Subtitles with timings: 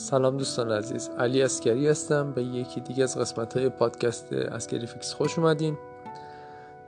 [0.00, 2.32] سلام دوستان عزیز علی اسکری هستم.
[2.32, 5.78] به یکی دیگه از قسمت های پادکست اسکری اف ایکس خوش اومدین.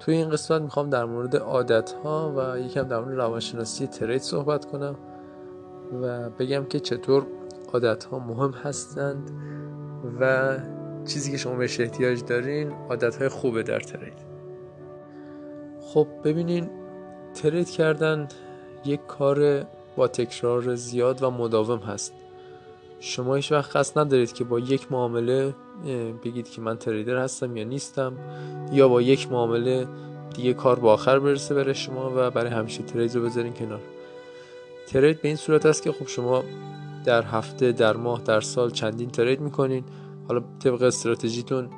[0.01, 4.65] توی این قسمت می‌خوام در مورد عادت ها و یکم در مورد روانشناسی trade صحبت
[4.65, 4.95] کنم
[6.03, 7.27] و بگم که چطور
[7.73, 9.31] عادت ها مهم هستند
[10.21, 10.57] و
[11.07, 14.19] چیزی که شما بهش احتیاج دارین عادت های خوبه در trade.
[15.81, 16.71] خب ببینین
[17.35, 18.29] trade کردن
[18.85, 19.67] یک کار
[19.97, 22.22] با تکرار زیاد و مداوم هست.
[23.05, 25.55] شما هیچ وقت قصد ندارید که با یک معامله
[26.25, 28.13] بگید که من تریدر هستم یا نیستم
[28.73, 29.87] یا با یک معامله
[30.35, 33.81] دیگه کار با آخر برسه برای شما و برای همیشه ترید رو بذارین کنار.
[34.87, 36.45] ترید به این صورت است که خب شما
[37.05, 39.85] در هفته در ماه در سال چندین ترید می‌کنین.
[40.29, 41.69] حالا طبق استراتژیتون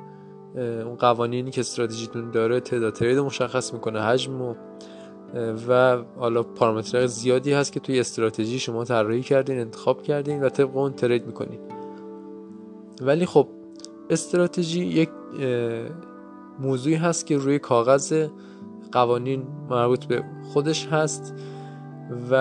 [0.55, 4.55] اون قوانینی که استراتژیتون داره تعداد ترید مشخص می‌کنه حجم و
[5.67, 10.77] و حالا پارامترهای زیادی هست که توی استراتژی شما طراحی کردین انتخاب کردین و طبق
[10.77, 11.59] اون trade می‌کنین.
[13.01, 13.47] ولی خب
[14.09, 15.09] استراتژی یک
[16.59, 18.27] موضوعی هست که روی کاغذ
[18.91, 21.33] قوانین مربوط به خودش هست
[22.31, 22.35] و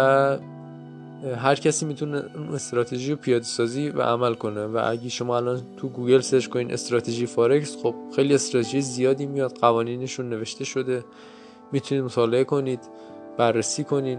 [1.37, 4.67] هر کسی می‌تونه اون استراتژی رو پیاده سازی و عمل کنه.
[4.67, 9.59] و اگه شما الان تو گوگل search کنین استراتژی فارکس خب خیلی استراتژی زیادی میاد
[9.59, 11.05] قوانینشون نوشته شده.
[11.73, 12.81] می‌تونید مطالعه کنید
[13.37, 14.19] بررسی کنید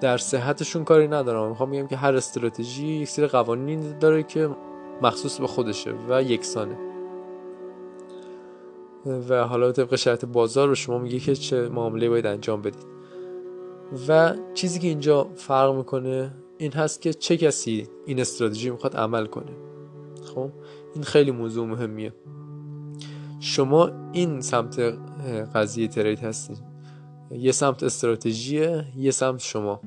[0.00, 1.48] در صحتشون کاری ندارم.
[1.48, 4.50] می‌خوام بگم که هر استراتژی یک سری قوانین داره که
[5.02, 6.76] مخصوص به خودشه و یکسانه.
[9.28, 12.86] و حالا طبق شرط بازار به شما میگه که چه معامله باید انجام بدید.
[14.08, 19.26] و چیزی که اینجا فرق می‌کنه این هست که چه کسی این استراتژی می‌خواد عمل
[19.26, 19.52] کنه.
[20.34, 20.50] خب؟
[20.94, 22.12] این خیلی موضوع مهمیه.
[23.40, 24.80] شما این سمت
[25.54, 26.56] قضیه ترید هستین.
[27.30, 29.80] یه سمت استراتژیه یه سمت شما.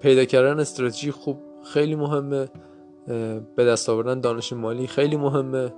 [0.00, 2.48] پیدا کردن استراتژی خوب خیلی مهمه.
[3.56, 5.72] به دست آوردن دانش مالی خیلی مهمه.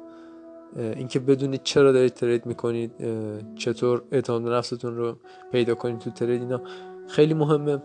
[0.77, 2.93] اینکه بدونید چرا دارید ترید می‌کنید
[3.57, 5.17] چطور اعتماد نفستون رو
[5.53, 6.61] پیدا کنید تو ترید اینا
[7.09, 7.83] خیلی مهمه.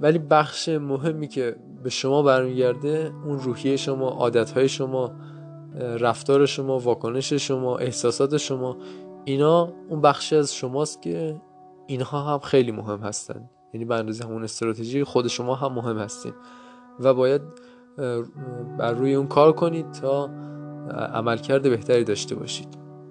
[0.00, 5.12] ولی بخش مهمی که به شما برمیگرده اون روحیه شما عادتهای شما.
[5.80, 8.76] رفتار شما واکنش شما احساسات شما
[9.24, 11.40] اینا اون بخشی از شماست که
[11.86, 13.50] اینها هم خیلی مهم هستن.
[13.74, 16.32] یعنی به اندازه همون استراتژی خود شما هم مهم هستین.
[17.00, 17.42] و باید
[18.78, 20.30] بر روی اون کار کنید تا
[21.14, 22.68] عملکرد بهتری داشته باشید.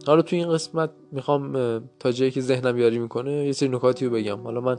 [0.08, 1.54] حالا تو این قسمت می‌خوام
[2.00, 4.44] تا جایی که ذهنم یاری می‌کنه یه سری نکاتی رو بگم.
[4.44, 4.78] حالا من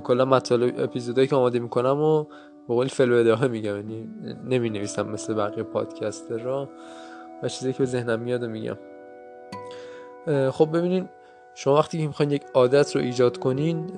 [0.00, 2.24] کلا مطالب اپیزودایی که آماده می‌کنم و
[2.68, 4.08] به قول فلو میگم یعنی
[4.44, 6.68] نمی نویسم مثل بقیه پادکستر را
[7.42, 8.76] و چیزی که به ذهنم میاد میگم.
[10.50, 11.08] خب ببینین
[11.54, 13.90] شما وقتی که می‌خواین یک عادت رو ایجاد کنین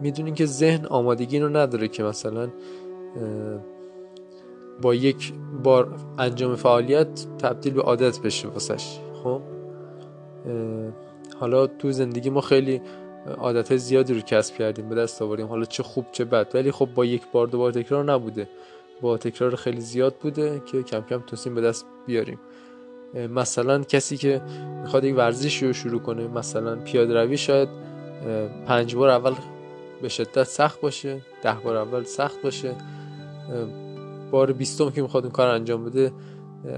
[0.00, 2.48] می‌دونین که ذهن آمادگی رو نداره که مثلا
[4.82, 5.32] با یک
[5.62, 9.40] بار انجام فعالیت تبدیل به عادت بشه واسش خب؟
[11.40, 12.82] حالا تو زندگی ما خیلی
[13.38, 15.46] عادت زیادی رو کسب کردیم به دست آوردیم.
[15.46, 16.50] حالا چه خوب چه بد.
[16.54, 18.48] ولی خب با یک بار دو بار تکرار نبوده.
[19.00, 22.38] با تکرار خیلی زیاد بوده که کم کم تونستیم به دست بیاریم.
[23.14, 24.42] مثلا کسی که
[24.82, 27.68] می‌خواد یک ورزشی رو شروع کنه مثلا پیاده روی شاید
[28.66, 29.34] پنج بار اول
[30.02, 32.74] به شدت سخت باشه ده بار اول سخت باشه.
[34.30, 36.12] بار بیستم که می‌خواد این کار انجام بده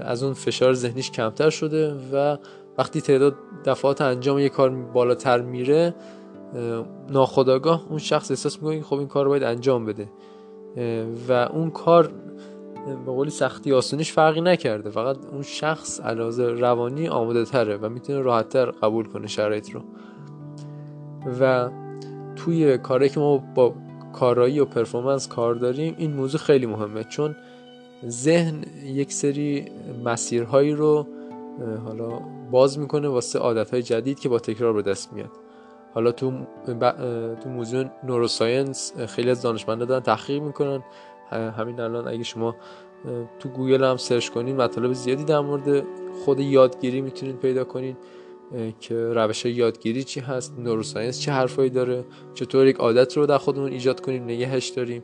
[0.01, 2.37] از اون فشار ذهنیش کمتر شده و
[2.77, 3.35] وقتی تعداد
[3.65, 5.93] دفعات انجام یک کار بالاتر میره
[7.09, 10.09] ناخداگاه اون شخص احساس می‌کنه که خب این کار رو باید انجام بده.
[11.27, 12.11] و اون کار
[13.05, 14.89] به قولی سختی آسونیش فرقی نکرده.
[14.89, 19.81] فقط اون شخص علاوه روانی آماده تره و می‌تونه راحتتر قبول کنه شرایط رو.
[21.41, 21.69] و
[22.35, 23.73] توی کاری که ما با
[24.13, 27.03] کارایی و performance کار داریم این موضوع خیلی مهمه.
[27.03, 27.35] چون
[28.07, 29.65] ذهن یک سری
[30.05, 31.07] مسیرهایی رو
[31.85, 32.09] حالا
[32.51, 35.29] باز می‌کنه واسه عادتهای جدید که با تکرار به دست میاد.
[35.93, 36.31] حالا تو
[37.43, 40.83] تو موضوع neuroscience خیلی از دانشمندان دارن تحقیق می‌کنن.
[41.31, 42.55] همین الان اگه شما
[43.39, 45.83] تو گوگل هم search کنین مطالب زیادی در مورد
[46.25, 47.97] خود یادگیری می‌تونید پیدا کنین
[48.79, 53.71] که روش یادگیری چی هست neuroscience چه حرفایی داره چطور یک عادت رو در خودمون
[53.71, 55.03] ایجاد کنیم نگهش داریم.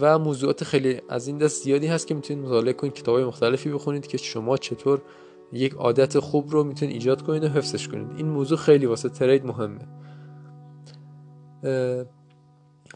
[0.00, 4.06] و موضوعات خیلی از این دست زیادی هست که می‌تونید مطالعه کنید کتاب مختلفی بخونید
[4.06, 5.02] که شما چطور
[5.52, 8.06] یک عادت خوب رو می‌تونید ایجاد کنید و حفظش کنید.
[8.16, 9.88] این موضوع خیلی واسه ترید مهمه.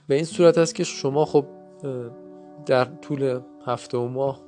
[0.06, 1.46] به این صورت است که شما خب
[2.66, 4.40] در طول هفته و ماه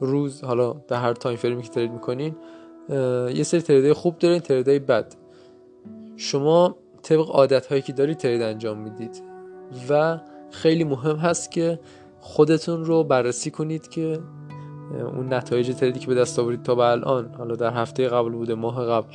[0.00, 2.36] روز حالا در هر تایم فریمی که ترید می‌کنین
[3.34, 5.14] یه سری تریدهای خوب دارین تریدهای بد.
[6.16, 9.22] شما طبق عادت هایی که دارید ترید انجام می‌دید.
[9.88, 10.20] و
[10.50, 11.80] خیلی مهم هست که
[12.20, 14.18] خودتون رو بررسی کنید که
[14.90, 18.54] اون نتایج تریدی که به دست آورید تا به الان حالا در هفته قبل بوده
[18.54, 19.08] ماه قبل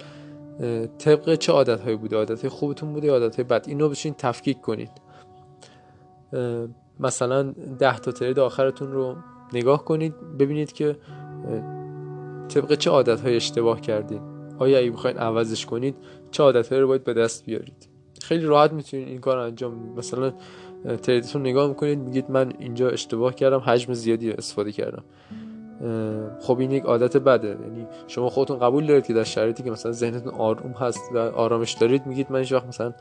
[0.98, 4.92] طبق چه عادت هایی بوده؟ عادت خوبتون بوده عادت های بد؟ اینو بشین تفکیک کنید.
[7.00, 9.16] مثلا ده تا ترید آخرتون رو
[9.54, 10.96] نگاه کنید ببینید که
[12.48, 14.22] طبق چه عادت های اشتباه کردید
[14.60, 15.96] آیا اگه بخواید عوضش کنید
[16.32, 17.90] چه عادت رو باید به دست بیارید؟
[18.22, 20.34] خیلی راحت می‌تونید این کار انجام مثلا
[21.02, 25.04] تریدتون نگاه می‌کنید میگید من اینجا اشتباه کردم حجم زیادی استفاده کردم.
[26.40, 27.48] خب این یک عادت بده.
[27.48, 31.74] یعنی شما خودتون قبول دارید که در شرایطی که مثلا ذهنتون آروم هست و آرامش
[31.74, 32.94] دارید میگید من هیچ وقت مثلا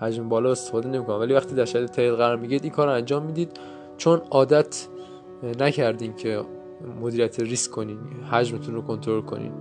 [0.00, 1.20] حجم بالا استفاده نمی‌کنم.
[1.20, 3.50] ولی وقتی در شرایط ترید قرار میگید این کار رو انجام می‌دید.
[3.96, 4.86] چون عادت
[5.60, 6.42] نکردین که
[7.00, 7.98] مدیریت ریسک کنین
[8.30, 9.52] حجمتون رو کنترل کنین.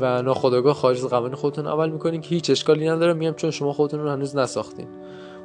[0.00, 3.72] و ناخودآگاه خارج از قوانین خودتون عمل می‌کنین که هیچ اشکالی نداره میگم چون شما
[3.72, 4.86] خودتون رو هنوز نساختین.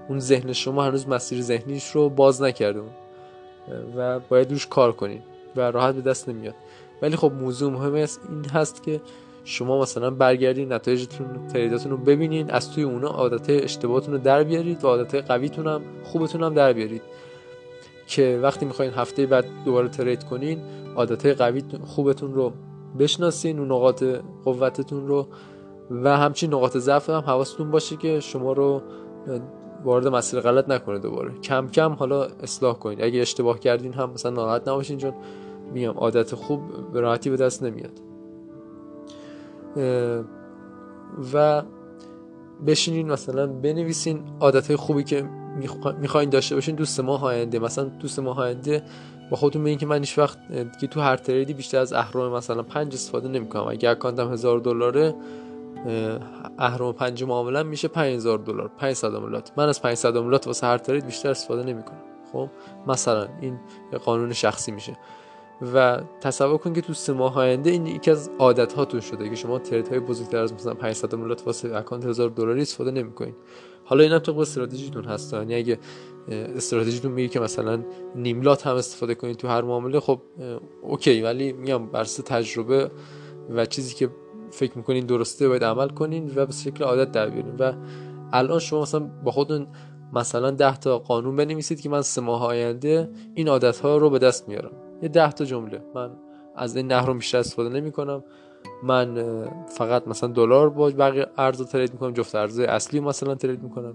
[0.09, 2.81] اون ذهن شما هنوز مسیر ذهنیش رو باز نکرده
[3.97, 5.21] و باید روش کار کنین.
[5.57, 6.55] و راحت به دست نمیاد.
[7.01, 9.01] ولی خب موضوع مهم است این هست که
[9.43, 14.83] شما مثلا برگردین نتایجتون تریداتون رو ببینین از توی اونا عادت اشتباهتون رو در بیارید
[14.83, 17.01] و عادت قویتون هم خوبتون هم در بیارید.
[18.07, 20.61] که وقتی می‌خواین هفته بعد دوباره ترید کنین
[20.95, 22.53] عادت قوی خوبتون رو
[22.99, 24.03] بشناسین اون نقاط
[24.45, 25.27] قوتتون رو.
[25.91, 28.81] و همچین نقاط ضعف هم حواستون باشه که شما رو
[29.83, 31.31] وارد مسیر غلط نکنه دوباره.
[31.43, 35.13] کم کم حالا اصلاح کنید اگه اشتباه کردین هم مثلا ناراحت نباشین چون
[35.73, 38.01] میگم عادت خوب به راحتی به دست نمیاد.
[41.33, 41.63] و
[42.67, 45.29] بشینین مثلا بنویسین عادت خوبی که
[45.99, 47.59] می‌خواین داشته باشین دوست ماه آینده.
[47.59, 48.83] مثلا دوست ماه آینده
[49.31, 50.37] با خودتون بگین که من هیچ وقت
[50.81, 53.67] که تو هر تریدی بیشتر از اهرم مثلا پنج استفاده نمی‌کنم.
[53.67, 55.15] اگه اکانتم هزار دلاره
[56.57, 61.05] اهرم پنج معامله میشه 5000 دلار 500 املات من از 500 املات واسه هر ترید
[61.05, 62.01] بیشتر استفاده نمی‌کنم.
[62.33, 62.49] خب؟
[62.87, 63.59] مثلا این
[64.05, 64.97] قانون شخصی میشه.
[65.61, 69.35] و تصور کن که تو سه ماه آینده این یکی از عادت هاتون شده که
[69.35, 73.33] شما ترید های بزرگتر از مثلا 500 املات واسه اکانت 1000 دلاری استفاده نمی‌کنین.
[73.85, 75.33] حالا اینم طبق استراتژیتون هست.
[75.33, 75.79] یعنی اگه
[76.27, 77.83] استراتژیتون میگه که مثلا
[78.15, 80.21] نیملات هم استفاده کنید تو هر معامله خب
[80.81, 81.21] اوکی.
[81.21, 82.91] ولی میگم بر تجربه
[83.49, 84.09] و چیزی که
[84.51, 87.55] فکر می‌کنین درسته باید عمل کنین و به شکل عادت در بیارین.
[87.59, 87.73] و
[88.33, 89.67] الان شما مثلا با خودتون
[90.13, 94.19] مثلا 10 تا قانون بنویسید که من سه ماه آینده این عادت ها رو به
[94.19, 94.86] دست میارم.
[95.01, 95.81] یه 10 تا جمله.
[95.95, 96.09] من
[96.55, 98.23] از این رو بیشتر استفاده نمی کنم
[98.83, 99.15] من
[99.67, 103.93] فقط مثلا دلار با بقیه ارز ترید می‌کنم جفت ارز اصلی مثلا ترید می‌کنم.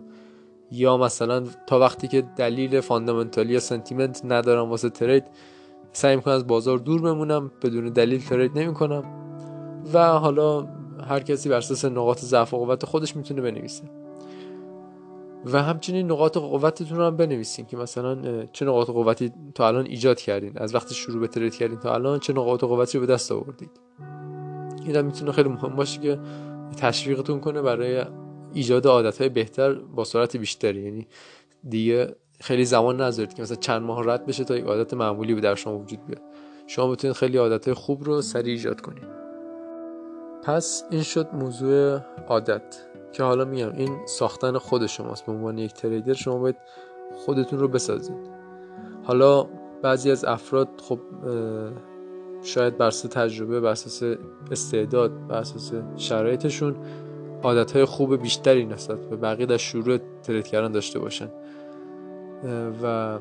[0.70, 5.25] یا مثلا تا وقتی که دلیل فاندامنتالی یا سنتیمنت ندارم واسه ترید
[5.93, 9.04] سعی می‌کنم از بازار دور بمونم بدون دلیل ترید نمی‌کنم.
[9.93, 10.66] و حالا
[11.08, 13.84] هر کسی بر اساس نقاط ضعف و قوت خودش می‌تونه بنویسه.
[15.44, 20.21] و همچنین نقاط قوتتون رو هم بنویسین که مثلا چه نقاط قوتی تا الان ایجاد
[20.21, 23.33] کردین از وقتی شروع به ترید کردین تا الان چه نقاط قوتی رو به دست
[23.33, 23.71] آوردید.
[24.87, 26.19] این هم می‌تونه خیلی مهم باشه که
[26.77, 28.05] تشویقتون کنه برای
[28.53, 30.83] ایجاد های بهتر با سرعت بیشتری.
[30.83, 31.06] یعنی
[31.69, 35.41] دیگه خیلی زمان نذارید که مثلا چند ماه رد بشه تا یک عادت معمولی به
[35.41, 36.23] در شما وجود بیاد.
[36.67, 39.05] شما بتونید خیلی عادت خوب رو سریع ایجاد کنید.
[40.45, 41.99] پس این شد موضوع
[42.29, 42.92] عادت.
[43.12, 45.26] که حالا میگم این ساختن خود شماست.
[45.26, 46.57] به عنوان یک تریدر شما باید
[47.14, 48.16] خودتون رو بسازید.
[49.04, 49.47] حالا
[49.83, 50.99] بعضی از افراد خب
[52.42, 54.02] شاید بر تجربه بر اساس
[54.50, 56.76] استعداد بر اساس شرایطشون
[57.42, 61.28] عادت خوب بیشتری نسبت به بقیه در شروع ترید کردن داشته باشن.
[62.83, 63.19] و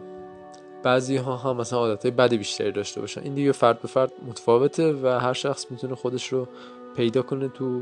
[0.83, 3.21] بعضی ها هم مثلا عادت های بد بیشتری داشته باشن.
[3.21, 6.48] این دیگه فرد به فرد متفاوته و هر شخص می‌تونه خودش رو
[6.95, 7.81] پیدا کنه تو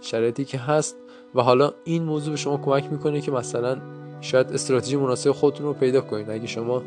[0.00, 0.96] شرایطی که هست.
[1.34, 3.76] و حالا این موضوع به شما کمک می‌کنه که مثلا
[4.20, 6.30] شاید استراتژی مناسب خودتون رو پیدا کنید.
[6.30, 6.82] اگه شما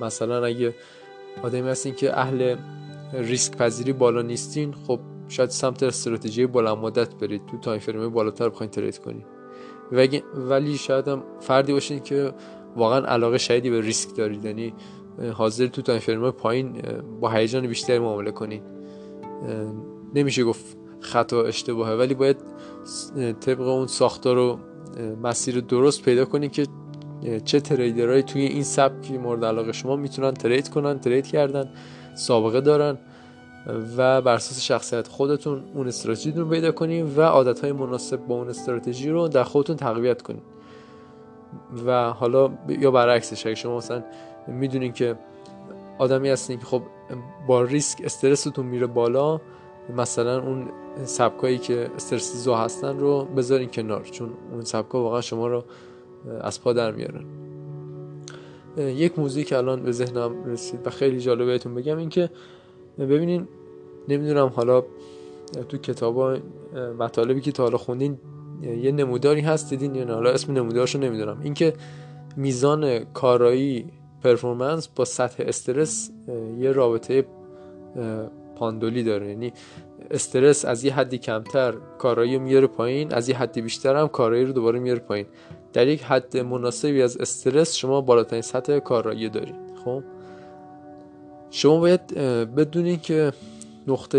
[0.00, 0.74] مثلا اگه
[1.42, 2.56] آدمی هستین که اهل
[3.12, 7.46] ریسک پذیری بالا نیستین خب شاید سمت استراتژی بلند مدت برید.
[7.46, 9.26] تو time frame بالاتر بخواید trade کنید.
[10.34, 12.32] ولی شاید هم فردی باشین که
[12.76, 14.44] واقعا علاقه شدیدی به ریسک دارید.
[14.44, 14.74] یعنی
[15.32, 16.82] حاضر تو time frame پایین
[17.20, 18.62] با هیجان بیشتری معامله کنید.
[20.14, 22.36] نمیشه گفت خطا اشتباهه ولی باید
[23.40, 24.58] طبق اون ساختار و
[25.22, 26.66] مسیر درست پیدا کنید که
[27.44, 31.70] چه تریدرهایی توی این سبکی مورد علاقه شما می‌تونن ترید کنن ترید کردن
[32.14, 32.98] سابقه دارن
[33.96, 38.34] و بر اساس شخصیت خودتون اون استراتژی رو پیدا کنید و عادت های مناسب با
[38.34, 40.42] اون استراتژی رو در خودتون تقویت کنید
[41.86, 44.04] و حالا یا برعکسش اگه شما مثلا
[44.48, 45.18] می‌دونین که
[45.98, 46.82] آدمی هستین که خب
[47.46, 49.40] با ریسک استرستون میره بالا
[49.96, 50.68] مثلا اون
[51.04, 55.64] سبکایی که استرس زو هستن رو بذارین کنار چون اون سبکا واقعا شما رو
[56.40, 57.24] از پا در میارن.
[58.76, 62.30] یک موضوعی که الان به ذهنم رسید و خیلی جالبه بهتون بگم این که
[62.98, 63.48] ببینین
[64.08, 64.82] نمی‌دونم حالا
[65.68, 66.38] تو کتابا
[66.98, 68.18] مطالبی که تا حالا خوندین
[68.62, 71.40] یه نموداری هست دیدین یا نه؟ حالا اسم نمودارشو نمی‌دونم.
[71.42, 71.72] اینکه
[72.36, 73.86] میزان کارایی
[74.22, 76.10] پرفورمنس با سطح استرس
[76.58, 77.24] یه رابطه
[78.58, 79.28] پاندولی داره.
[79.28, 79.52] یعنی
[80.10, 84.52] استرس از یه حدی کمتر کارایی میاره پایین از یه حدی بیشتر هم کارایی رو
[84.52, 85.26] دوباره میاره پایین.
[85.72, 90.02] در یک حد مناسبی از استرس شما بالاترین سطح کارایی دارید خب؟
[91.50, 92.14] شما باید
[92.56, 93.32] بدونید که
[93.86, 94.18] نقطه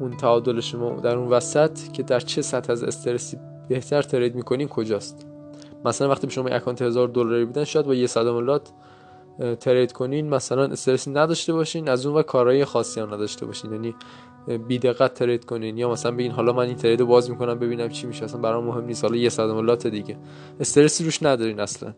[0.00, 4.68] اون تعادل شما در اون وسط که در چه سطح از استرسی بهتر ترید می‌کنین
[4.68, 5.26] کجاست؟
[5.84, 8.72] مثلا وقتی به شما اکانت هزار دلاری بدن شاید با یه صداملات
[9.60, 13.72] ترید کنین مثلا استرسی نداشته باشین از اون و کارهای خاصی هم نداشته باشین.
[13.72, 13.94] یعنی
[14.68, 15.78] بی دقت ترید کنین.
[15.78, 18.24] یا مثلا بگین حالا من این ترید باز می‌کنم ببینم چی میشه.
[18.24, 19.04] اصلا برام مهم نیست.
[19.04, 20.16] حالا یه صداملات دیگه.
[20.60, 21.94] استرسی روش ندارین اصلا.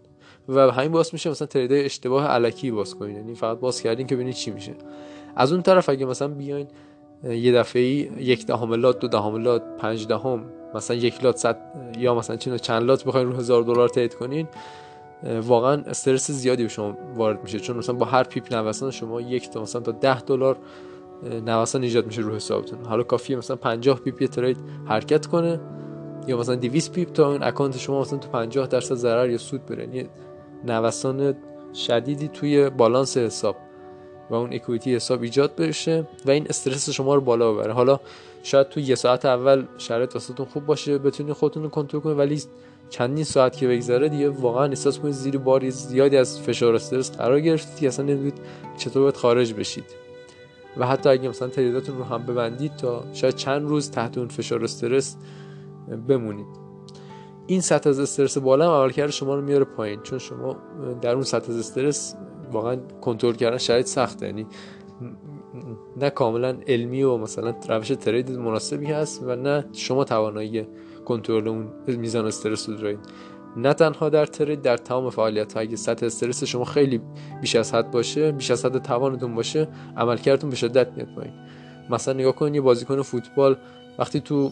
[0.48, 3.16] و همین باعث میشه مثلا ترید اشتباه علکی باز کنین.
[3.16, 4.74] یعنی فقط باز کردین که ببینید چی میشه.
[5.36, 6.66] از اون طرف اگه مثلا بیاین
[7.24, 10.44] یه دفعه یک دهم لات دو دهم لات پنج دهم
[10.74, 11.58] مثلا یک لات صد
[11.98, 14.48] یا مثلا چند لات بخواین رو هزار دلار ترید کنین.
[15.22, 17.60] واقعا استرس زیادی به شما وارد میشه.
[17.60, 20.56] چون مثلا با هر pip نوسان شما یک تا مثلا تا 10 دلار
[21.46, 22.84] نوسان ایجاد میشه رو حسابتون.
[22.84, 25.60] حالا کافیه مثلا 50 pip یه trade حرکت کنه
[26.26, 29.66] یا مثلا 200 pip تا اون account شما مثلا تو 50 درصد ضرر یا سود
[29.66, 29.82] بره.
[29.82, 30.08] یعنی
[30.64, 31.34] نوسان
[31.74, 33.56] شدیدی توی بالانس حساب
[34.30, 37.72] و اون equity حساب ایجاد بشه و این استرس شما رو بالا ببره.
[37.72, 38.00] حالا
[38.42, 42.42] شاید تو یه ساعت اول شرایط واسهتون خوب باشه بتونید خودتون رو کنترل کنید ولی
[42.90, 47.40] چندین ساعت که بگذره دیگه واقعا احساس کنید زیر باری زیادی از فشار استرس قرار
[47.40, 48.40] گرفتید که اصلا نمی‌دونید
[48.76, 49.84] چطور باید خارج بشید.
[50.76, 54.64] و حتی اگه مثلا تریداتون رو هم ببندید تا شاید چند روز تحت اون فشار
[54.64, 55.16] استرس
[56.08, 56.46] بمونید.
[57.46, 60.56] این سطح از استرس بالا هم عملکرد شما رو میاره پایین چون شما
[61.00, 62.14] در اون سطح از استرس
[62.52, 64.46] واقعا کنترل کردن شاید سخته یعنی
[66.00, 70.66] نه کاملا علمی و مثلا روش ترید مناسبی هست و نه شما توانایی
[71.04, 72.98] کنترل اون میزان استرس رو دارید.
[73.56, 77.00] نه تنها در ترید در تمام فعالیت اگه سطح استرس شما خیلی
[77.40, 81.32] بیش از حد باشه بیش از حد توانتون باشه عملکردتون به شدت میاد پایین.
[81.90, 83.56] مثلا نگاه کنید یه بازیکن فوتبال
[83.98, 84.50] وقتی تو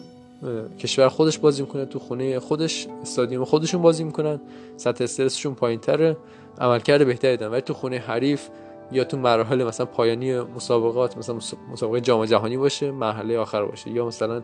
[0.79, 4.41] کشور خودش بازی می‌کنه تو خونه خودش استادیوم خودشون بازی می‌کنن
[4.77, 6.17] سطح استرسشون پایینتره
[6.61, 7.51] عملکرد بهتری دارن.
[7.51, 8.47] ولی تو خونه حریف
[8.91, 11.35] یا تو مراحل مثلا پایانی مسابقات مثلا
[11.71, 14.41] مسابقه جام جهانی باشه مرحله آخر باشه یا مثلا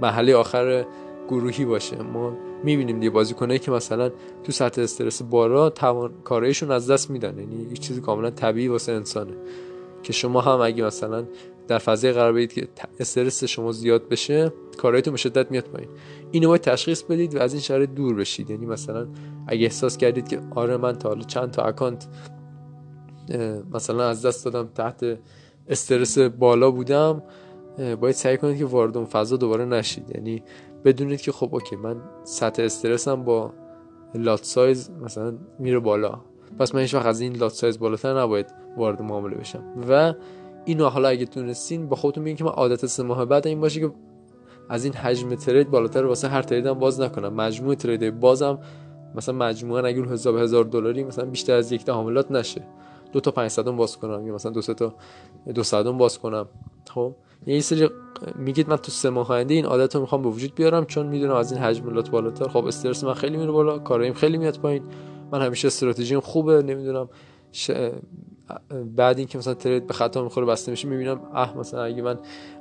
[0.00, 0.84] مرحله آخر
[1.28, 2.02] گروهی باشه.
[2.02, 2.32] ما
[2.64, 4.10] می‌بینیم دیگه بازیکنایی که مثلا
[4.44, 7.38] تو سطح استرس بالا توان کارایشون از دست میدن.
[7.38, 9.32] یعنی یک چیزی کاملا طبیعی واسه انسانه.
[10.02, 11.24] که شما هم اگه مثلا
[11.68, 12.68] در فضای قرار بدید که
[13.00, 15.88] استرس شما زیاد بشه کارهایتون به شدت میاد پایین.
[16.30, 18.50] اینو باید تشخیص بدید و از این شرایط دور بشید.
[18.50, 19.06] یعنی مثلا
[19.46, 22.06] اگه احساس کردید که آره من تا حالا چند تا اکانت
[23.72, 25.18] مثلا از دست دادم تحت
[25.68, 27.22] استرس بالا بودم.
[28.00, 30.10] باید سعی کنید که وارد اون فضا دوباره نشید.
[30.14, 30.42] یعنی
[30.84, 33.52] بدونید که خب okay من سطح استرسم با
[34.14, 36.20] lot size مثلا میره بالا.
[36.58, 38.46] پس من هیچ وقت از این lot size بالاتر نباید
[38.76, 39.64] وارد معامله بشم.
[39.88, 40.14] و
[40.64, 43.80] اینو حالا اگه تونستین با خودتون بگین که من عادت سه ماه بعد این باشه
[43.80, 43.90] که
[44.68, 47.34] از این حجم trade بالاتر واسه هر trade م باز نکنم.
[47.34, 48.58] مجموع trade بازم
[49.14, 52.62] مثلا مجموعا اگه حساب هزار دلاری مثلا بیشتر از یک حاملات نشه.
[53.12, 54.26] دو تا 500 باز کنم.
[54.26, 54.94] یا مثلا دو سه تا
[55.54, 56.48] دو باز کنم.
[56.90, 57.14] خب؟
[57.46, 57.88] یه سری
[58.36, 61.34] میگید من تو سه ماه آینده این عادت رو می‌خوام به وجود بیارم چون می‌دونم
[61.34, 62.48] از این حجم لات بالاتر.
[62.48, 64.82] خب استرس من خیلی میره بالا کارایم خیلی میاد پایین.
[65.32, 67.08] من همیشه استراتژیم خوبه نمی‌دونم.
[67.52, 67.70] ش...
[68.96, 72.18] بعد اینکه مثلا ترید به خطا می‌خوره بسته میشه می‌بینم اه مثلا اگه من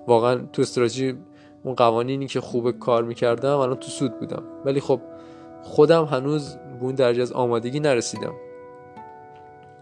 [0.08, 1.18] واقعا تو استراتژی
[1.64, 4.44] اون قوانینی که خوب کار می‌کردم الان تو سود بودم.
[4.66, 5.02] ولی خب
[5.64, 8.34] خودم هنوز به اون درجه از آمادگی نرسیدم.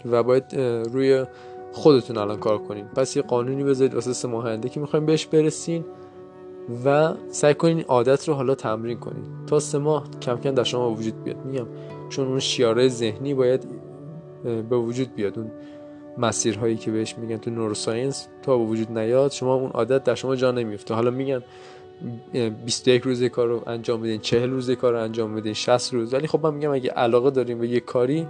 [0.05, 0.55] و باید
[0.91, 1.25] روی
[1.71, 2.85] خودتون الان کار کنین.
[2.85, 5.85] پس یه قانونی بذارید واسه سه ماه که می‌خوایم بهش برسین
[6.85, 9.23] و سعی کنین عادت رو حالا تمرین کنین.
[9.47, 11.45] تا سه ماه کم کم در شما وجود بیاد.
[11.45, 11.65] میگم
[12.09, 13.67] چون اون شیاره ذهنی باید
[14.69, 15.39] به وجود بیاد.
[15.39, 15.51] اون
[16.17, 20.35] مسیرهایی که بهش میگن تو نوروساینس تا به وجود نیاد شما اون عادت در شما
[20.35, 21.43] جا نمیفته حالا میگن
[22.65, 26.13] 21 روز کار رو انجام بدین 40 روز کار رو انجام بدین 60 روز.
[26.13, 28.27] ولی خب من میگم اگه علاقه داریم به یه کاری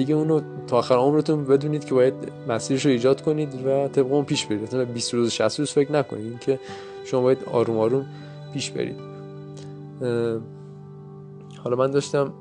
[0.00, 2.14] دیگه اونو تا آخر عمرتون بدونید که باید
[2.48, 4.62] مسیرش رو ایجاد کنید و طبق اون پیش برید.
[4.62, 6.26] مثلا 20 روز 60 روز فکر نکنید.
[6.26, 6.58] اینکه
[7.04, 8.06] شما باید آروم آروم
[8.54, 8.96] پیش برید.
[11.64, 12.32] حالا من داشتم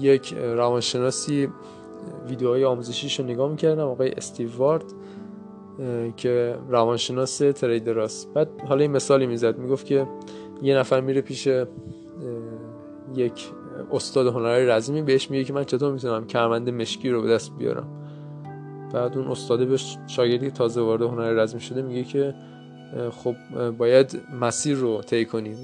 [0.00, 1.48] یک روانشناسی
[2.28, 4.84] ویدیوهای آموزشیش رو نگاه می‌کردم آقای استیو وارد
[6.16, 8.34] که روانشناس تریدر است.
[8.34, 9.58] بعد حالا این مثالی می‌زد.
[9.58, 10.06] می‌گفت که
[10.62, 11.48] یه نفر میره پیش
[13.14, 13.50] یک
[13.92, 17.86] استاد هنرهای رزمی بهش میگه که من چطور می‌تونم کمربند مشکی رو به دست بیارم.
[18.92, 22.34] بعد اون استاده بهش شاگردی تازه وارد هنر رزمی شده میگه که
[23.10, 23.34] خب
[23.70, 25.56] باید مسیر رو طی کنی.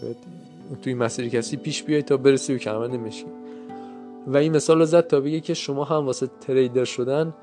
[0.82, 3.26] توی مسیر کسی پیش بیای تا برسی به کمربند مشکی.
[4.26, 7.34] و این مثال رو زد تا بگه که شما هم واسه تریدر شدن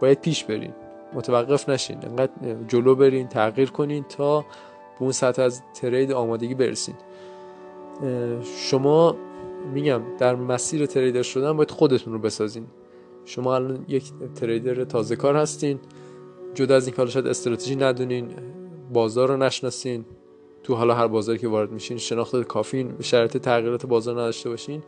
[0.00, 0.72] باید پیش برین.
[1.14, 1.98] متوقف نشین.
[2.04, 2.32] انقدر
[2.68, 4.46] جلو برین تغییر کنین تا به
[5.00, 6.94] اون سطح از ترید آمادگی برسین.
[8.70, 9.16] شما
[9.72, 12.66] میگم در مسیر تریدر شدن باید خودتون رو بسازین.
[13.24, 15.78] شما الان یک تریدر تازه کار هستین.
[16.54, 18.28] جدا از این کار شاید استراتژی ندونین
[18.92, 20.04] بازار رو نشناسین.
[20.62, 24.82] تو حالا هر بازاری که وارد میشین شناخت کافین به شرط تغییرات بازار نداشته باشین.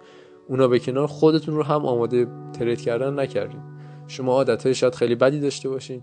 [0.48, 2.26] اونا به کنار خودتون رو هم آماده
[2.58, 3.60] ترید کردن نکردین.
[4.06, 6.02] شما عادت های شاید خیلی بدی داشته باشین.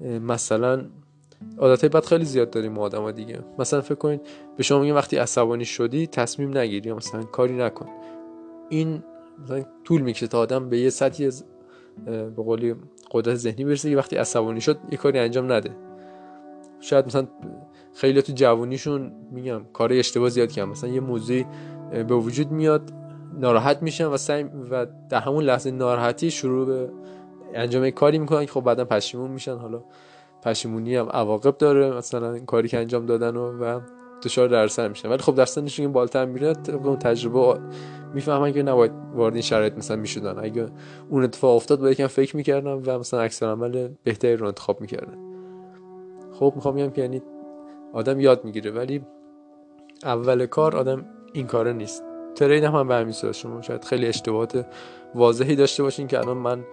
[0.00, 0.84] مثلا
[1.58, 3.38] عادت بد خیلی زیاد داریم ما آدم ها دیگه.
[3.58, 4.20] مثلا فکر کنید
[4.56, 7.86] به شما میگن وقتی عصبانی شدی تصمیم نگیری مثلا کاری نکن.
[8.68, 9.02] این
[9.44, 11.30] مثلا طول می‌کشه تا آدم به یه سطحی
[12.06, 12.74] به قولی
[13.10, 15.70] قدرت ذهنی برسه که وقتی عصبانی شد یه کاری انجام نده.
[16.80, 17.26] شاید مثلا
[17.94, 20.68] خیلی تو جوانیشون میگم کار اشتباه زیاد کردن.
[20.68, 21.46] مثلا یه موضوعی
[21.90, 22.92] به وجود میاد
[23.38, 26.90] ناراحت میشن و سعی و در همون لحظه ناراحتی شروع به
[27.54, 29.56] انجام کاری می‌کنن که خب بعدا پشیمون میشن.
[29.56, 29.82] حالا
[30.42, 33.80] پشیمونی هم عواقب داره مثلا کاری که انجام دادن و, و
[34.22, 35.08] دچار درصد میشن.
[35.08, 36.52] ولی خب در سنشون که بالاتر میره
[36.84, 37.60] اون تجربه
[38.14, 40.44] می‌فهمن که نباید وارد این شرایط مثلا می‌شدن.
[40.44, 40.66] اگه
[41.08, 45.18] اون اتفاق افتاد باید یکم فکر می‌کردن و مثلا عکس عمل بهتری رو انتخاب می‌کردن.
[46.32, 47.22] خب می‌خوام بگم که یعنی
[47.92, 49.02] آدم یاد می‌گیره ولی
[50.04, 52.04] اول کار آدم این کاره نیست.
[52.34, 54.66] ترید هم به همین شما شاید خیلی اشتباهات
[55.14, 56.64] واضحی داشته باشین که الان من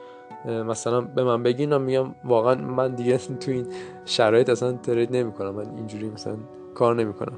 [0.46, 3.68] مثلا به من بگین میگم واقعا من دیگه تو این
[4.06, 5.50] شرایط اصلا ترید نمی‌کنم.
[5.50, 6.36] من اینجوری مثلا
[6.74, 7.38] کار نمی‌کنم.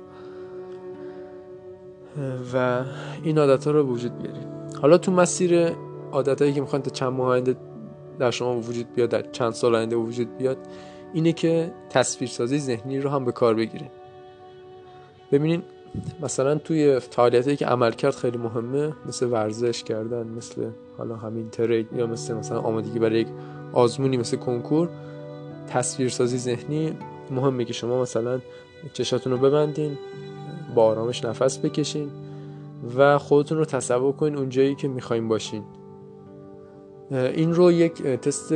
[2.54, 2.84] و
[3.24, 4.48] این عادت ها رو وجود بیاریم
[4.82, 5.72] حالا تو مسیر
[6.12, 7.56] عادت هایی که می‌خوان تا چند ماه آینده
[8.20, 10.58] در شما وجود بیاد در چند سال آینده وجود بیاد
[11.14, 13.92] اینه که تصویرسازی ذهنی رو هم به کار بگیریم
[15.32, 15.64] ببینین
[16.22, 21.88] مثلا توی فعالیتی که عمل کرد خیلی مهمه مثل ورزش کردن مثل حالا همین ترید
[21.96, 23.28] یا مثل مثلا آمادگی برای یک
[23.74, 24.90] آزمونی مثل کنکور
[25.68, 26.98] تصویرسازی ذهنی
[27.32, 28.40] مهمه که شما مثلا
[28.94, 29.98] چشاتون رو ببندین
[30.76, 32.10] با آرامش نفس بکشین
[32.98, 35.64] و خودتون رو تصور کنین اونجایی که می‌خواین باشین.
[37.12, 38.54] این رو یک تست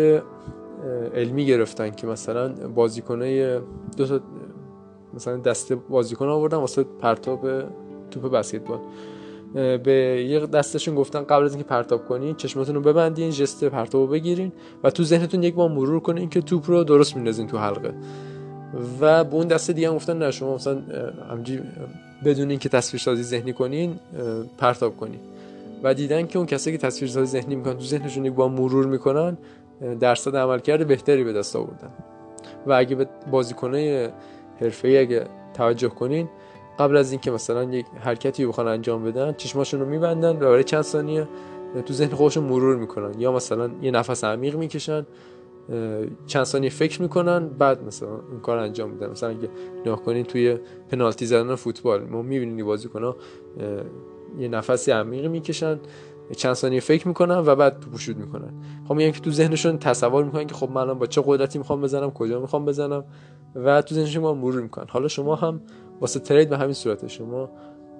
[1.15, 3.60] علمی گرفتن که مثلا بازیکنای
[3.97, 4.19] دو تا
[5.13, 7.47] مثلا دسته بازیکن آوردن واسه پرتاب
[8.12, 8.80] توپ بسکتبال.
[9.54, 14.08] به یه دستشون گفتن قبل از اینکه پرتاب کنین چشماتون رو ببندین جست پرتاب رو
[14.08, 14.52] بگیرین
[14.84, 17.93] و تو ذهنتون یک بار مرور کنین که توپ رو درست میندازین تو حلقه.
[19.02, 20.82] و به اون دسته دیگه هم گفتن نه شما مثلا
[21.32, 21.62] همجی
[22.26, 24.00] بدون اینکه تصویرسازی ذهنی کنین
[24.58, 25.19] پرتاب کنین.
[25.84, 29.38] و دیدن که اون کسایی که تصویرسازی ذهنی می‌کنن تو ذهنشون یک بار مرور می‌کنن
[30.00, 31.89] درصد عملکرد بهتری به دست آوردن.
[32.67, 34.10] و اگه به بازیکنای
[34.62, 36.30] حرفه‌ای اگه توجه کنین
[36.80, 40.82] قبل از اینکه مثلا یک حرکتی بخوان انجام بدن چشماشون رو میبندن و برای چند
[40.82, 41.28] ثانیه
[41.86, 43.19] تو ذهن خودشون مرور می‌کنن.
[43.19, 45.06] یا مثلا یه نفس عمیق می‌کشن
[46.28, 49.10] چند ثانیه فکر می‌کنن بعد مثلا اون کار انجام میدن.
[49.10, 49.50] مثلا اگه
[49.82, 50.58] نگاه کنین توی
[50.91, 53.15] پنالتی زدن فوتبال ما می‌بینیم بازیکن‌ها
[54.39, 55.80] یه نفسی عمیقی می‌کشن.
[56.38, 58.54] چند ثانیه فکر می‌کنن و بعد تو شوت می‌کنن.
[58.88, 62.12] خب میگن که تو ذهنشون تصور می‌کنن که خب من با چه قدرتی می‌خوام بزنم
[62.12, 63.04] کجا می‌خوام بزنم
[63.56, 64.86] و تو ذهنشون مرور می‌کنن.
[64.89, 65.62] حالا شما هم
[66.02, 67.08] واسه ترید به همین صورته.
[67.08, 67.50] شما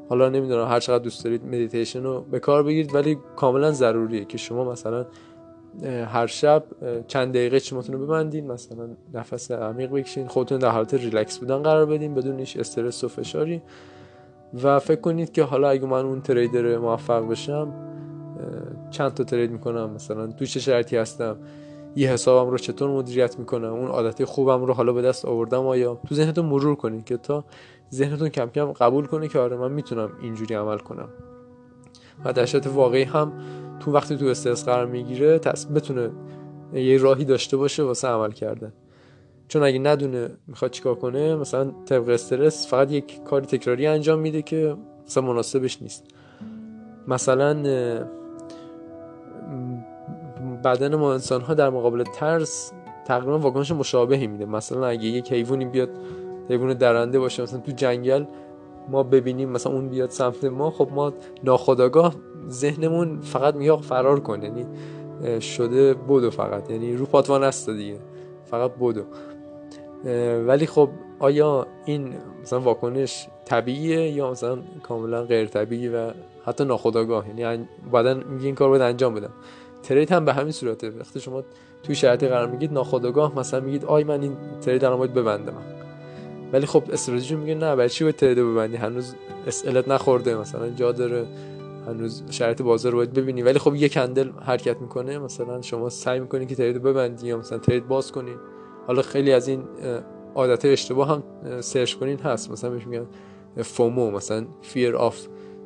[0.10, 4.38] حالا نمی‌دونم هر چقدر دوست دارید مدیتیشن رو به کار بگیرید ولی کاملا ضروریه که
[4.38, 5.06] شما مثلا
[6.06, 6.64] هر شب
[7.08, 11.86] چند دقیقه چشماتون رو ببندین مثلا نفس عمیق بکشین خودتون در حالت ریلکس بودن قرار
[11.86, 13.62] بدین بدون هیچ استرس و فشاری.
[14.64, 17.74] و فکر کنید که حالا اگه من اون تریدر موفق بشم
[18.92, 21.38] چند تا ترید می‌کنم مثلا تو چه شرطی هستم
[21.96, 26.00] یه حسابم رو چطور مدیریت می‌کنم اون عادت خوبم رو حالا به دست آوردم آیا؟
[26.10, 27.44] تو ذهنتون مرور کنید که تا
[27.94, 31.10] ذهنتون کم کم قبول کنه که آره من می‌تونم اینجوری عمل کنم.
[32.26, 33.34] و در واقعی هم
[33.80, 35.40] تو وقتی تو استرس قرار می‌گیره
[35.76, 36.12] بتونه
[36.74, 38.74] یه راهی داشته باشه واسه عمل کردن.
[39.48, 44.42] چون اگه ندونه می‌خواد چیکار کنه مثلا طبق استرس فقط یک کاری تکراری انجام میده
[44.42, 44.76] که
[45.08, 46.04] مثلا مناسبش نیست.
[47.08, 47.54] مثلا
[50.64, 52.72] بدن ما انسان ها در مقابل ترس
[53.06, 54.46] تقریبا واکنش مشابهی میده.
[54.46, 55.90] مثلا اگه یک حیوانی بیاد
[56.50, 58.26] حیوان درنده باشه مثلا تو جنگل
[58.90, 62.16] ما ببینیم مثلا اون بیاد سمت ما خب ما ناخداگاه
[62.50, 64.66] ذهنمون فقط میگه فرار کن یعنی
[65.42, 66.72] شده بودو فقط.
[66.72, 67.98] یعنی رو پاتوان است دیگه
[68.46, 69.02] فقط بودو
[70.48, 76.12] ولی خب آیا این مثلا واکنش طبیعیه یا مثلا کاملا غیر طبیعی و
[76.46, 77.40] حتی ناخودآگاه.
[77.40, 79.30] یعنی بعدا میگه این کار باید انجام بدم.
[79.84, 80.90] ترید هم به همین صورته.
[80.90, 81.44] وقتی شما
[81.84, 85.54] توی شرایطی قرار میگید ناخودآگاه مثلا میگید آی من این ترید الان باید ببندم.
[86.54, 89.16] ولی خب استراتژی میگه نه برای چی باید ترید ببندی؟ هنوز
[89.48, 90.36] اسئلت نخورده.
[90.36, 91.26] مثلا جا داره
[91.88, 93.42] هنوز شرایط بازار رو باید ببینی.
[93.42, 95.20] ولی خب یه کندل حرکت می‌کنه.
[95.20, 98.32] مثلا شما سعی می‌کنی که ترید ببندی یا مثلا ترید باز کنی.
[98.88, 99.64] حالا خیلی از این
[100.36, 101.24] عادت اشتباه هم
[101.62, 102.52] سرچ کنین هست.
[102.52, 103.06] مثلا بهش میگن
[103.58, 105.16] فومو مثلا fear of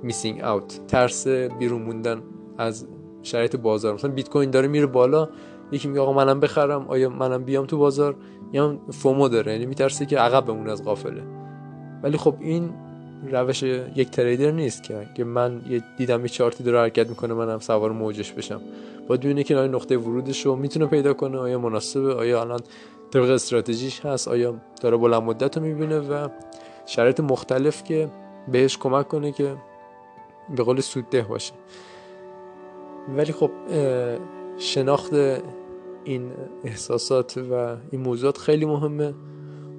[0.04, 0.74] missing out.
[0.88, 2.22] ترس بیرون موندن
[2.58, 2.88] از
[3.24, 3.94] شرایط بازار.
[3.94, 5.30] مثلا بیت کوین داره میره بالا
[5.72, 8.16] یکی میگه آقا منم بخرم آیا منم بیام تو بازار؟
[8.54, 11.24] یا فومو داره یعنی میترسه که عقب بمونه از قافله
[12.04, 12.74] ولی خب این
[13.32, 14.84] روش یک تریدر نیست
[15.16, 18.62] که من یه دیدم یه چارتی داره حرکت می‌کنه منم سوار موجش بشم.
[19.08, 22.60] باید ببینه که نقطه ورودش رو می‌تونه پیدا کنه آیا مناسبه آیا الان
[23.12, 26.28] طبق استراتژیش هست آیا داره بلند مدت رو می‌بینه و
[26.86, 28.10] شرایط مختلف که
[28.52, 29.56] بهش کمک کنه که
[30.56, 31.54] به قول سودده باشه.
[33.18, 33.52] ولی خب
[34.58, 35.14] شناخت
[36.04, 36.32] این
[36.64, 39.14] احساسات و این موضوعات خیلی مهمه.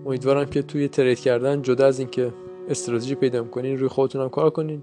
[0.06, 2.32] امیدوارم که توی ترید کردن جدا از اینکه
[2.68, 4.82] استراتژی پیدا کنین روی خودتون هم کار کنین.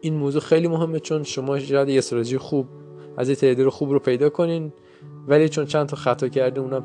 [0.00, 2.66] این موضوع خیلی مهمه چون شما شاید یه استراتژی خوب
[3.16, 4.72] از یه تریدر خوب رو پیدا کنین
[5.28, 6.84] ولی چون چند تا خطا کرده اونم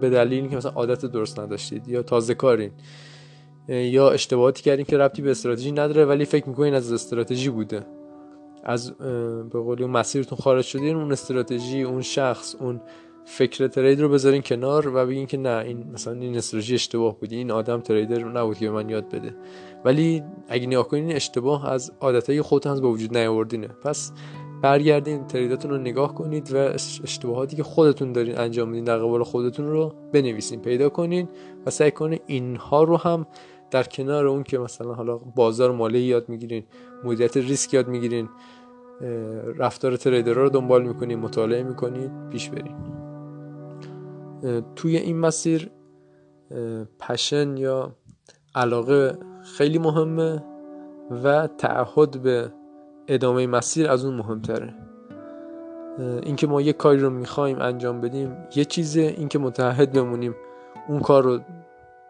[0.00, 2.70] به دلیل که مثلا عادت درست نداشتید یا تازه کارین.
[3.70, 7.86] یا اشتباهاتی کردین که ربطی به استراتژی نداره ولی فکر می‌کنین از استراتژی بوده.
[8.64, 8.92] از
[9.52, 12.80] به قولی مسیرتون خارج شدین اون استراتژی اون شخص اون
[13.24, 17.32] فکر ترید رو بذارین کنار و بگین که نه این مثلا این استراتژی اشتباه بود
[17.32, 19.34] این آدم تریدر نبود که به من یاد بده.
[19.84, 23.68] ولی اگه نگاه کنین اشتباه از عادتهای خودتون به وجود نیاوردینه.
[23.68, 24.12] پس
[24.62, 26.56] برگردین تریداتون رو نگاه کنید و
[27.04, 31.28] اشتباهاتی که خودتون دارین انجام میدین در قبال خودتون رو بنویسین پیدا کنین
[31.66, 33.26] و سعی کنین اینها رو هم
[33.70, 36.64] در کنار اون که مثلا حالا بازار مالی یاد می‌گیرین
[37.04, 38.28] مدیریت ریسک یاد می‌گیرین
[39.56, 42.76] رفتار تریدرها رو دنبال می‌کنین مطالعه می‌کنید پیش برین.
[44.76, 45.70] توی این مسیر
[46.98, 47.96] پشن یا
[48.54, 49.18] علاقه
[49.56, 50.44] خیلی مهمه
[51.24, 52.52] و تعهد به
[53.08, 54.74] ادامه مسیر از اون مهمتره.
[56.22, 60.34] اینکه ما یه کاری رو می‌خوایم انجام بدیم یه چیزه اینکه متحد بمونیم
[60.88, 61.40] اون کار رو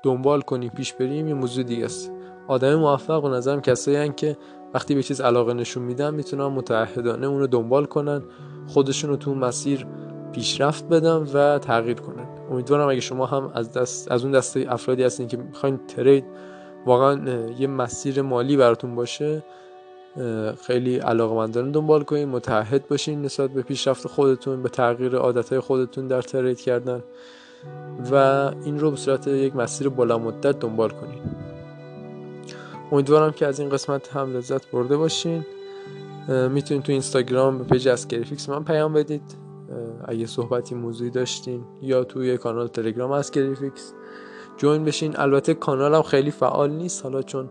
[0.03, 2.13] دنبال کنیم پیش بریم یه موضوع دیگه است.
[2.49, 4.37] آدم موفق و نظرم کسایی که
[4.75, 8.23] وقتی به چیز علاقه نشون میدن می‌تونن متحدانه اون رو دنبال کنن
[8.67, 9.87] خودشون رو تو مسیر
[10.33, 12.29] پیشرفت بدن و تغییر کنن.
[12.51, 16.25] امیدوارم اگه شما هم از دست از اون دسته افرادی هستین که می‌خواین ترید
[16.87, 19.43] واقعا یه مسیر مالی براتون باشه
[20.67, 26.23] خیلی علاقمندانه دنبال کنین متحد باشین نسبت به پیشرفت خودتون به تغییر عادتهای خودتون در
[26.23, 27.03] ترید کردن.
[28.13, 28.15] و
[28.65, 31.21] این رو به صورت یک مسیر بلند مدت دنبال کنین.
[32.93, 35.47] امیدوارم که از این قسمت هم لذت برده باشین.
[36.51, 39.23] می‌تونین تو اینستاگرام به page از گریفیکس من پیام بدید.
[40.05, 43.93] اگه صحبتی موضوعی داشتین یا توی کانال تلگرام از گریفیکس
[44.57, 45.15] join بشین.
[45.17, 47.05] البته کانالم خیلی فعال نیست.
[47.05, 47.51] حالا چون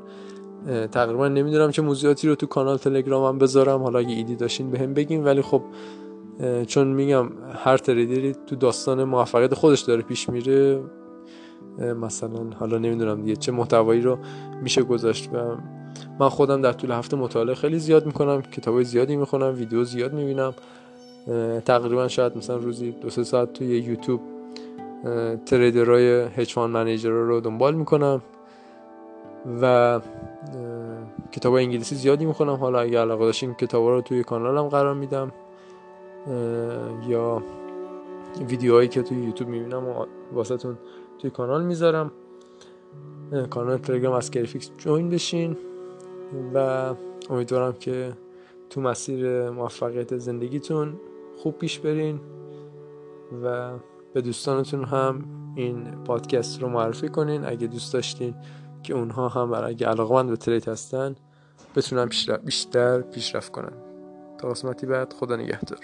[0.91, 3.84] تقریبا نمی‌دونم چه موضوعاتی رو تو کانال تلگرامم بذارم.
[3.84, 5.24] حالا اگه ایده‌ای داشتین به بگین.
[5.24, 5.62] ولی خب
[6.67, 10.80] چون میگم هر تریدری تو داستان موفقیت خودش داره پیش میره
[11.80, 14.17] مثلا حالا نمی‌دونم دیگه چه محتوایی رو
[14.63, 15.38] میشه گذاشت و
[16.19, 20.54] من خودم در طول هفته مطالعه خیلی زیاد می‌کنم کتابای زیادی می‌خونم ویدیو زیاد می‌بینم.
[21.65, 24.21] تقریبا شاید مثلا روزی دو سه ساعت توی یوتیوب
[25.45, 28.21] تریدرهای هج فاند منیجر رو دنبال می‌کنم
[29.62, 29.99] و
[31.32, 32.56] کتاب انگلیسی زیادی می‌خونم.
[32.56, 35.32] حالا اگه علاقه داشتین کتاب رو توی کانالم قرار میدم.
[37.08, 37.43] یا
[38.47, 40.77] ویدیوهایی که توی یوتیوب می‌بینم و واسهتون
[41.19, 42.12] توی کانال می‌ذارم.
[43.49, 45.58] کانال تلگرام از گریفیکس join بشین
[46.53, 46.89] و
[47.29, 48.13] امیدوارم که
[48.69, 50.99] تو مسیر موفقیت زندگیتون
[51.38, 52.19] خوب پیش برین
[53.43, 53.71] و
[54.13, 55.23] به دوستانتون هم
[55.55, 57.45] این پادکست رو معرفی کنین.
[57.45, 58.36] اگه دوست داشتین
[58.84, 61.15] که اونها هم برای اگه علاقمند به trade هستن
[61.75, 62.10] بتونن
[62.45, 63.73] بیشتر پیشرفت کنن.
[64.38, 65.79] تا قسمتی بعد خدا نگهدار.